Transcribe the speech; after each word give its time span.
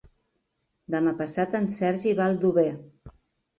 Demà 0.95 1.13
passat 1.19 1.59
en 1.61 1.69
Sergi 1.75 2.17
va 2.23 2.27
a 2.29 2.35
Aldover. 2.35 2.67